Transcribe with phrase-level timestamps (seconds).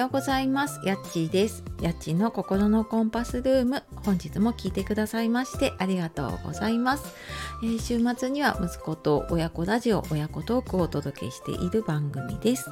[0.00, 0.80] ようございます。
[0.84, 1.62] やっちーです。
[1.80, 3.82] やっちーの心のコンパスルーム。
[4.04, 7.14] 本日も聞いてくださいましてありがとうございます、
[7.62, 12.70] えー、週末には息子と親子ラジオ親子トークをお届けしている番組です、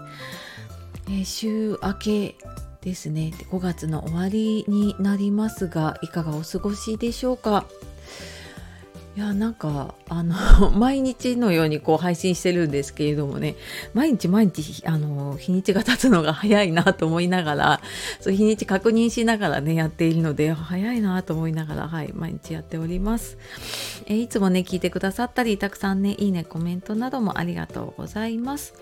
[1.06, 2.34] えー、週明け
[2.80, 3.32] ですね。
[3.50, 7.66] 5月の終わりになりますがいかがお過ごしでしょうか？
[9.18, 10.36] いやなんかあの
[10.70, 13.56] 毎日のようにこう配信してるんですけれどもね。
[13.92, 17.80] 毎日毎日あの日にちが経つのが早いなと思いながら
[18.20, 23.38] そう日にち確認しながらねやっているので早いなと思いながらはい毎日やっております、
[24.06, 28.74] えいつもね聞いてくださったりたくさんねいいねコメントなどもありがとうございます。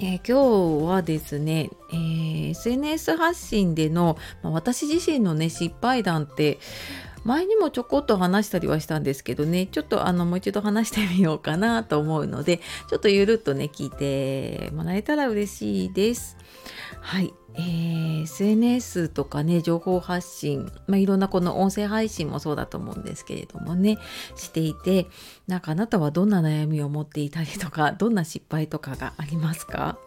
[0.00, 6.58] えー、今日はですね、えー、SNS 発信での、まあ、私自身のね失敗談って
[7.28, 9.66] 前にもちょこっと話したりはしたんですけどね。
[9.66, 16.38] ちょっとあのもう一度話してみようかなと思うのでちょっとゆるっとね聞いてもらえたら嬉しいです。
[17.02, 23.98] はい、えー、SNS とかね情報発信、まあ、いろんなこの音声配信もそうだと思うんですけれどもね
[24.34, 25.06] していて
[25.46, 29.98] なんかあなたはどんな悩みを持っていたりとか どんな失敗とかがありますか？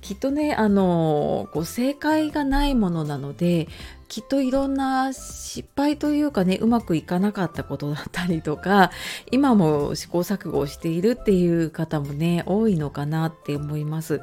[0.00, 3.68] きっとねあのこう正解がないものなので
[4.14, 8.92] きっといろんな失敗というかねうまくいかなかったことだったりとか
[9.32, 14.20] 今も試行錯誤をしているっていう方もね多いのかなって思います。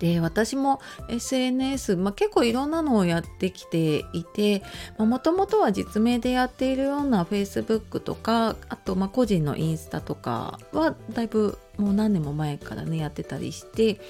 [0.00, 4.64] で私も SNS、まあ、結構いろんなのをやってきていて
[4.98, 14.00] もともとは実名でやっているような Facebook とかあとま個人のインスタとかはだいぶもう何年も前からねやってたりして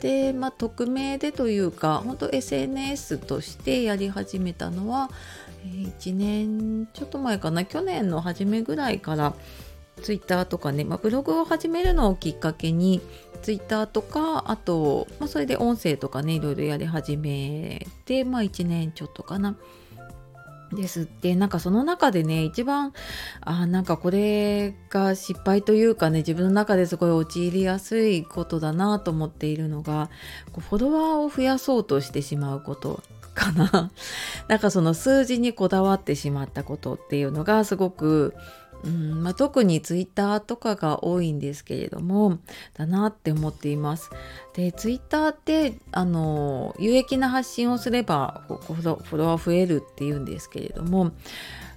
[0.00, 5.10] でまあ匿名でというか本当 SNS としてやり始めたのは
[5.64, 9.34] 1年ちょっと前かな去年の初めぐらいから
[10.02, 13.00] ツイッターとかね、まあ、ブログを始めるのをきっかけに
[13.42, 19.56] ツイッターとかあと、まあ、それで音声とかねいろいろやり始めてまあ1年ちょっとかな。
[20.74, 21.02] です。
[21.02, 22.92] ってなんかその中でね一番
[23.40, 30.10] あなんかこれが失敗というかね自分の中ですごい陥りやすいことだなと思っているのが
[30.52, 33.02] こうフォロワーを増やそうとしてしまうこと
[33.34, 33.90] かな。
[34.48, 38.34] なんかその数字にこだわってしまったことっていうのがすごく
[38.82, 42.38] うんまあ、特にツイッターとかが多いんですけれども
[42.74, 44.10] だなって思っています。
[44.54, 51.12] でツイッターってあの有益な発信をすればフォロワー増えるっていうんですけれども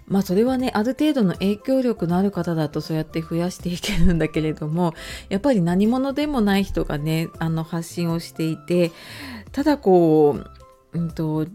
[0.08, 4.94] まあそれはねある程度の影響力のある方だとそうやって増やしていけるんだけれども
[5.30, 8.92] やっぱり何者でもない人がねあの発信をしていて
[9.52, 10.40] ただこ
[10.94, 11.48] う、うんと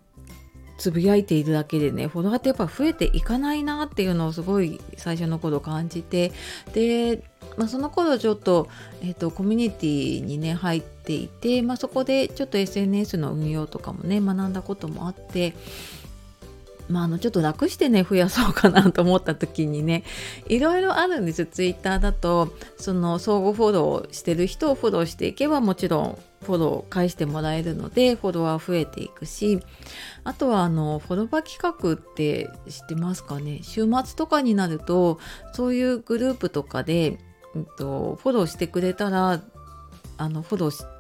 [0.83, 6.33] つぶやいているだけでねフォロワーってやっぱ増えていかないなっていうのをすごい最初の頃感じて
[6.75, 7.23] で、
[7.57, 8.69] まあ、その頃ちょっと,、
[9.01, 15.55] えーと、コミュニティにね入っていて、まあ、そこでちょっと SNS の運用とかもね学んだこともあって
[16.93, 20.05] まあ、あのちょっと楽してね増やそうかなと思った時にね
[20.47, 21.47] いろいろあるんですよ。
[21.51, 29.61] ツイッターだとその相互フォローしてる人をフォローしていけばもちろんフォロー返してもらえるのでフォロワー増えていくし
[30.25, 33.61] あとはあのフォロバ企画って知ってますかね？
[33.63, 35.19] 週末とかになると
[35.55, 37.19] そういうグループとかで、
[37.55, 39.41] うんと、フォローしてくれたら
[40.19, 40.92] あのフォロー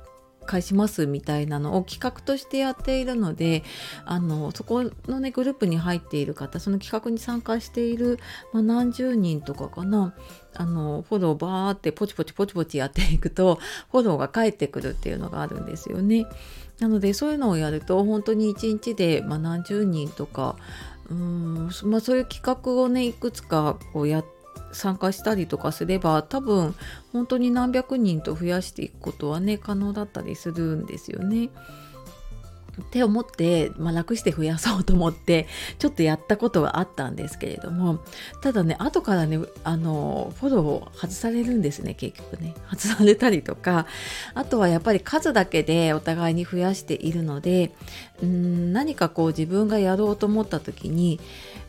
[0.46, 3.64] 返しますみたいなのを企画としてやっているので
[4.04, 8.18] あのそこのねグループに入っている方その企画に参加している、
[8.52, 10.14] まあ、何十人とかかな
[10.54, 13.58] あのフォローバーってポチポチポチポチやっていくと
[13.90, 16.26] フォローが返ってくるっていうのがあるんですよね。
[16.78, 20.56] なのでそういうのをやると本当に1日で、まあ、何十人とか
[21.10, 24.41] うん、まあ、そういう企画をねいくつかこうやって
[24.72, 26.74] 参加したりとかすれば多分
[27.12, 31.50] 本当に何百人と増やしていくことはね可能だったりするんですよね。
[32.80, 35.46] って思って、まあ、楽して増やそうと思って
[35.78, 38.00] ちょっとやったことはあったんですけれども
[38.40, 43.86] ただね後からねあのフォローを外されるんですね結局ね外されたりとか
[44.34, 47.74] あとはやっぱり数だけでお互いに増やしているので
[48.22, 51.20] うん何かこう自分がやろうと思った時に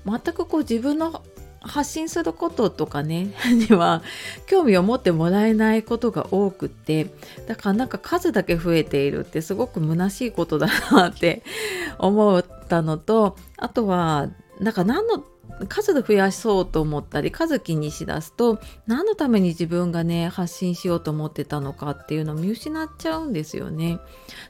[0.06, 1.22] 全くこう自分の
[1.64, 3.34] 発信することとかね
[3.70, 4.04] には
[4.48, 7.10] 興味を持ってもらえないことが多くって
[7.48, 11.44] だからなんか数だけ増えているってすごく虚しいことだなって
[12.00, 14.30] 思ったのとあとは
[14.60, 15.24] なんか何の
[15.68, 24.00] 数で増やそうと思ったり数気にしだすと何のために自分がね発信しようと思ってたのかっていうのを見失っちゃうんですよね。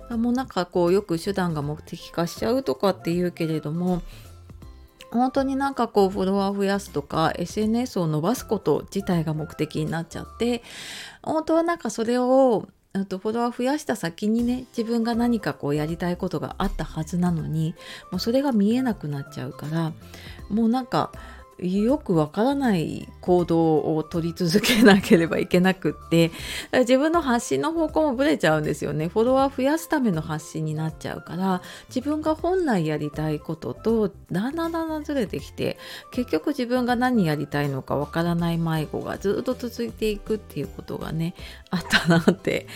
[0.09, 4.01] もうなんかこうよく手段が目的化しちゃうとかっていうけれども
[5.13, 10.63] 本当になんかこうフォロワー増やすとか SNS を伸ばすこと自体が目的になっちゃって
[11.21, 12.67] 本当はなんかそれを
[13.07, 17.75] とフォロワー増やした先にね自分が何かこうやりたいことがあったはずなのに
[18.11, 19.93] もうそれが見えなくなっちゃうから
[20.49, 21.11] もうなんか
[21.59, 26.31] よくわからない行動を取り続けなければいけなくって
[26.71, 29.07] 自分の発信の方向もぶれちゃうんですよね。
[29.07, 35.77] フォロワー増やすための発信になっちゃうから自分が本来やりたいこととだんだんだんだんずれてきて
[36.11, 41.35] 結局自分が何やりたいのかわからない迷子がずっと続いていくっていうことがね
[41.69, 42.67] あったなって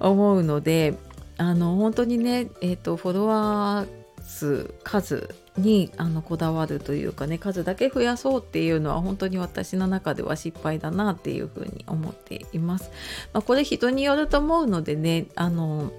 [0.00, 0.94] 思うので
[1.38, 12.90] あの本当にね、えー、とフォロワー数数にあのこだわるというかね数だけ増やそうっていうのは本当に私の中では失敗だなっていうふうに思っています。
[13.32, 15.92] まあ、これ人によると思うのでねあの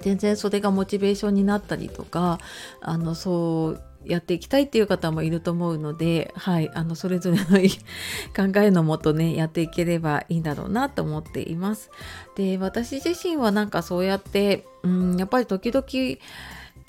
[0.00, 2.38] 全然それがモチベーションになったりとか
[2.80, 7.44] あのそうやっていきたいっていう方もいると思うので、はい、あのそれぞれの
[8.34, 11.90] 考えのもとねやっていければいいんだろうなと思っています。
[12.34, 15.84] で私自身はなんかそうやって、うん、やっぱり時々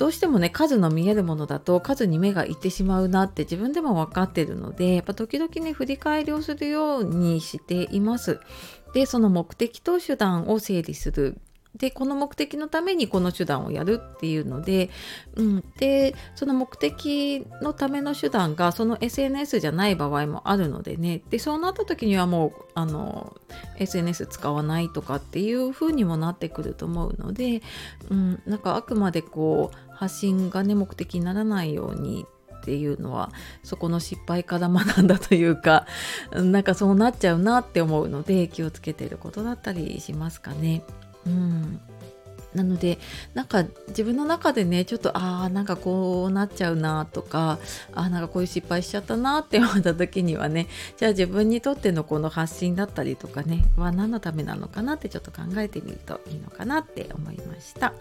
[0.01, 8.39] どうしてもね数の見えるものだと数に目がいってしまうなって自分でも分かってるのでやっぱ時々ね振り返りをするようにしています。
[8.95, 11.37] でその目的と手段を整理する
[11.75, 14.89] でこの目的のためにこの手段をやるっていうので、
[15.35, 21.21] うん、でその目的のための手段がその SNS じゃない場合もあるのでね。
[21.29, 23.35] でそうなった時にはもうあの
[23.77, 27.61] SNS 使わないとかっていう風にもなってくると思うので、
[28.09, 32.25] うん、なんかあくまでこう発信がね目的にならないように
[32.61, 33.31] っていうのは
[33.63, 35.87] そこの失敗から学んだというか
[36.31, 40.83] なんかそうなっちゃうなって思うので気をつけてることだったりしますかね。
[41.25, 41.79] うん、
[42.53, 42.97] なので
[43.33, 47.59] なんか自分の中でねちょっとああなんかこうなっちゃうなとか
[47.93, 57.93] あなんかこういう失敗しちゃったなって思った時にはねじゃあ自分にとってのこの発信だったりとかねは何のためなのかなってちょっと考えてみるといいのかなって思いました。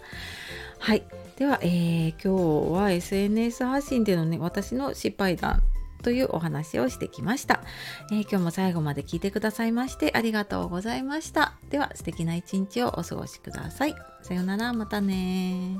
[0.78, 1.02] はい
[1.36, 5.62] では、えー、今日は SNS 発信でのね私の失敗談
[6.02, 7.62] というお話をしてきました、
[8.10, 11.54] えー、今日も最後まで聞いてくださいましてありがとうございました。
[11.68, 13.94] では素敵な一日をお過ごしください。
[14.22, 15.78] さようなら、またね